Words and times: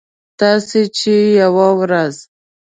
تاسې 0.39 0.81
چې 0.97 1.15
یوه 1.41 1.67
ورځ 1.79 2.15